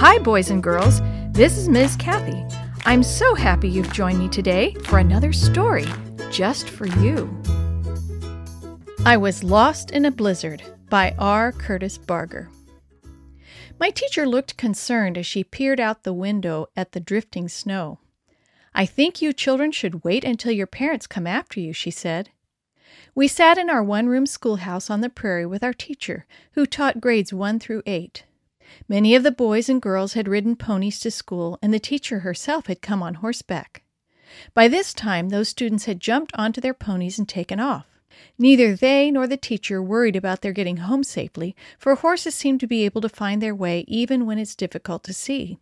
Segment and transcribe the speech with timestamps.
[0.00, 1.00] Hi, boys and girls.
[1.32, 1.96] This is Ms.
[1.96, 2.44] Kathy.
[2.86, 5.86] I'm so happy you've joined me today for another story
[6.30, 7.28] just for you.
[9.04, 11.50] I Was Lost in a Blizzard by R.
[11.50, 12.48] Curtis Barger.
[13.80, 17.98] My teacher looked concerned as she peered out the window at the drifting snow.
[18.72, 22.30] I think you children should wait until your parents come after you, she said.
[23.16, 27.00] We sat in our one room schoolhouse on the prairie with our teacher, who taught
[27.00, 28.22] grades 1 through 8.
[28.88, 32.66] Many of the boys and girls had ridden ponies to school, and the teacher herself
[32.66, 33.82] had come on horseback.
[34.54, 37.86] By this time, those students had jumped onto their ponies and taken off.
[38.38, 42.66] Neither they nor the teacher worried about their getting home safely, for horses seem to
[42.66, 45.58] be able to find their way even when it's difficult to see.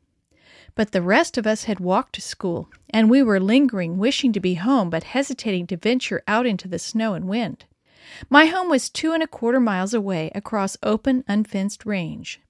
[0.74, 4.40] But the rest of us had walked to school, and we were lingering, wishing to
[4.40, 7.64] be home, but hesitating to venture out into the snow and wind.
[8.30, 12.40] My home was two and a quarter miles away across open, unfenced range.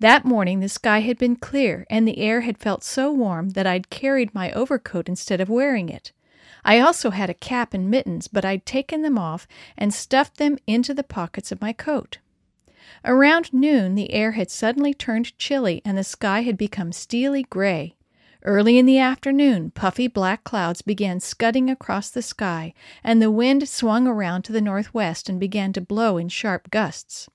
[0.00, 3.66] That morning the sky had been clear, and the air had felt so warm that
[3.66, 6.12] I'd carried my overcoat instead of wearing it.
[6.64, 10.56] I also had a cap and mittens, but I'd taken them off and stuffed them
[10.66, 12.18] into the pockets of my coat.
[13.04, 17.96] Around noon, the air had suddenly turned chilly and the sky had become steely gray.
[18.44, 23.68] Early in the afternoon, puffy black clouds began scudding across the sky, and the wind
[23.68, 27.28] swung around to the northwest and began to blow in sharp gusts.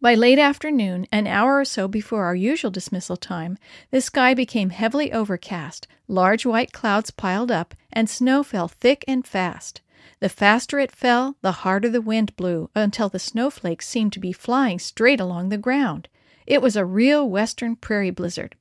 [0.00, 3.58] By late afternoon, an hour or so before our usual dismissal time,
[3.90, 9.26] the sky became heavily overcast, large white clouds piled up, and snow fell thick and
[9.26, 9.80] fast.
[10.20, 14.32] The faster it fell, the harder the wind blew, until the snowflakes seemed to be
[14.32, 16.08] flying straight along the ground.
[16.46, 18.56] It was a real western prairie blizzard.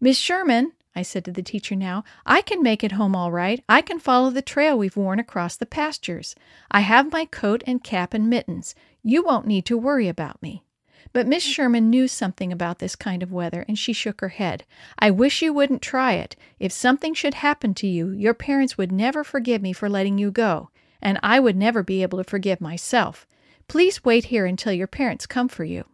[0.00, 3.62] Miss Sherman, I said to the teacher now, I can make it home all right.
[3.68, 6.34] I can follow the trail we've worn across the pastures.
[6.70, 8.74] I have my coat and cap and mittens.
[9.02, 10.64] You won't need to worry about me.
[11.12, 14.64] But Miss Sherman knew something about this kind of weather, and she shook her head.
[14.98, 16.36] I wish you wouldn't try it.
[16.58, 20.30] If something should happen to you, your parents would never forgive me for letting you
[20.30, 23.26] go, and I would never be able to forgive myself.
[23.66, 25.84] Please wait here until your parents come for you.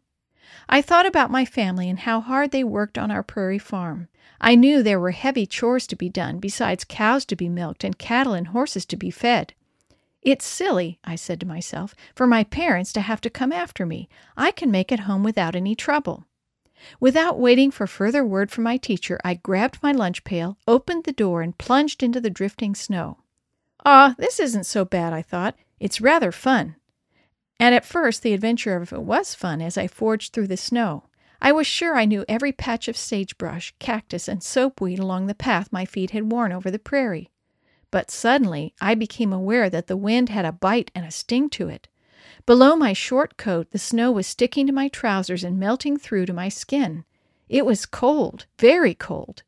[0.68, 4.08] I thought about my family and how hard they worked on our prairie farm.
[4.40, 7.96] I knew there were heavy chores to be done, besides cows to be milked and
[7.96, 9.54] cattle and horses to be fed.
[10.26, 14.08] It's silly, I said to myself, for my parents to have to come after me.
[14.36, 16.26] I can make it home without any trouble.
[16.98, 21.12] Without waiting for further word from my teacher, I grabbed my lunch pail, opened the
[21.12, 23.18] door, and plunged into the drifting snow.
[23.84, 25.54] Ah, this isn't so bad, I thought.
[25.78, 26.74] It's rather fun.
[27.60, 31.04] And at first, the adventure of it was fun as I forged through the snow.
[31.40, 35.72] I was sure I knew every patch of sagebrush, cactus, and soapweed along the path
[35.72, 37.30] my feet had worn over the prairie.
[37.90, 41.68] But suddenly I became aware that the wind had a bite and a sting to
[41.68, 41.88] it.
[42.44, 46.32] Below my short coat, the snow was sticking to my trousers and melting through to
[46.32, 47.04] my skin.
[47.48, 49.42] It was cold, very cold.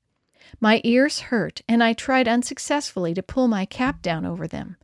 [0.61, 4.77] My ears hurt, and I tried unsuccessfully to pull my cap down over them.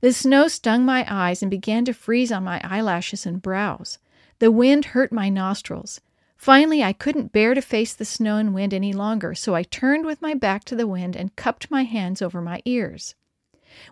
[0.00, 3.98] The snow stung my eyes and began to freeze on my eyelashes and brows.
[4.38, 6.00] The wind hurt my nostrils.
[6.36, 10.04] Finally, I couldn't bear to face the snow and wind any longer, so I turned
[10.04, 13.14] with my back to the wind and cupped my hands over my ears.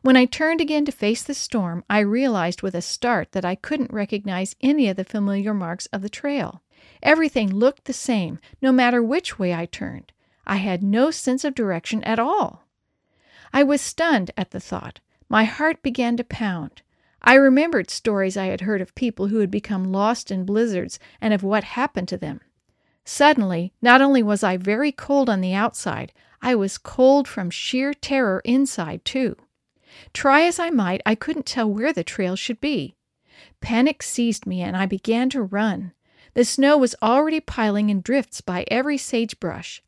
[0.03, 3.55] When I turned again to face the storm, I realized with a start that I
[3.55, 6.63] couldn't recognize any of the familiar marks of the trail.
[7.03, 10.13] Everything looked the same, no matter which way I turned.
[10.47, 12.65] I had no sense of direction at all.
[13.53, 15.01] I was stunned at the thought.
[15.29, 16.83] My heart began to pound.
[17.25, 21.33] I remembered stories I had heard of people who had become lost in blizzards and
[21.33, 22.41] of what happened to them.
[23.05, 27.95] Suddenly, not only was I very cold on the outside, I was cold from sheer
[27.95, 29.37] terror inside, too.
[30.13, 32.97] Try as I might, I couldn't tell where the trail should be.
[33.61, 35.93] Panic seized me and I began to run.
[36.35, 39.83] The snow was already piling in drifts by every sagebrush.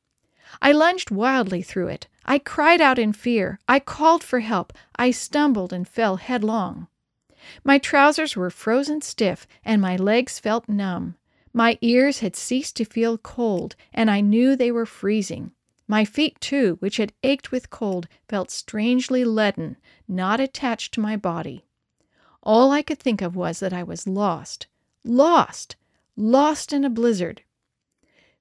[0.62, 2.06] I lunged wildly through it.
[2.24, 3.58] I cried out in fear.
[3.66, 4.72] I called for help.
[4.96, 6.86] I stumbled and fell headlong.
[7.62, 11.16] My trousers were frozen stiff, and my legs felt numb.
[11.52, 15.52] My ears had ceased to feel cold, and I knew they were freezing.
[15.86, 19.76] My feet, too, which had ached with cold, felt strangely leaden,
[20.08, 21.64] not attached to my body.
[22.42, 24.66] All I could think of was that I was lost.
[25.04, 25.76] Lost!
[26.16, 27.42] Lost in a blizzard.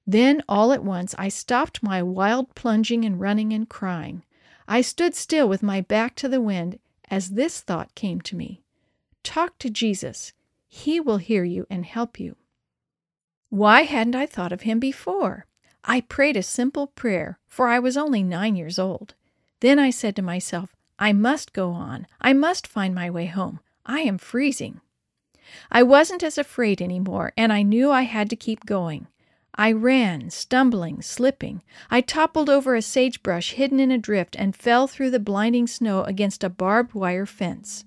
[0.06, 4.24] Then, all at once, I stopped my wild plunging and running and crying.
[4.66, 6.80] I stood still with my back to the wind
[7.10, 8.63] as this thought came to me
[9.24, 10.32] Talk to Jesus.
[10.68, 12.36] He will hear you and help you.
[13.48, 15.46] Why hadn't I thought of him before?
[15.82, 19.14] I prayed a simple prayer, for I was only nine years old.
[19.60, 22.06] Then I said to myself, I must go on.
[22.20, 23.60] I must find my way home.
[23.84, 24.80] I am freezing.
[25.70, 29.08] I wasn't as afraid any more, and I knew I had to keep going.
[29.54, 31.62] I ran, stumbling, slipping.
[31.90, 36.02] I toppled over a sagebrush hidden in a drift and fell through the blinding snow
[36.04, 37.84] against a barbed wire fence.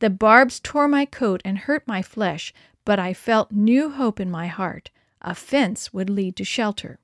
[0.00, 2.52] The barbs tore my coat and hurt my flesh,
[2.84, 4.90] but I felt new hope in my heart.
[5.22, 6.98] A fence would lead to shelter.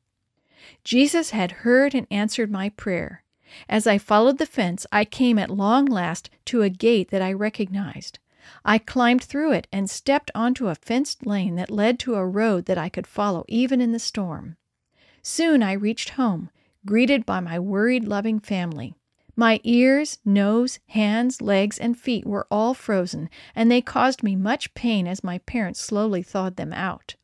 [0.84, 3.22] Jesus had heard and answered my prayer.
[3.68, 7.32] As I followed the fence, I came at long last to a gate that I
[7.32, 8.18] recognized.
[8.64, 12.66] I climbed through it and stepped onto a fenced lane that led to a road
[12.66, 14.56] that I could follow even in the storm.
[15.22, 16.50] Soon I reached home,
[16.84, 18.94] greeted by my worried, loving family.
[19.38, 24.72] My ears, nose, hands, legs, and feet were all frozen, and they caused me much
[24.72, 27.16] pain as my parents slowly thawed them out.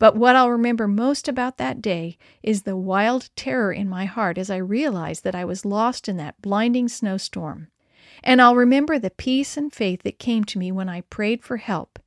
[0.00, 4.36] But what I'll remember most about that day is the wild terror in my heart
[4.36, 7.68] as I realized that I was lost in that blinding snowstorm.
[8.24, 11.58] And I'll remember the peace and faith that came to me when I prayed for
[11.58, 12.00] help.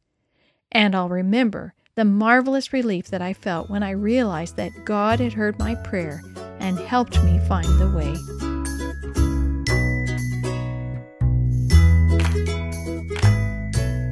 [0.73, 5.31] And I'll remember the marvelous relief that I felt when I realized that God had
[5.31, 6.21] heard my prayer
[6.59, 8.44] and helped me find the way.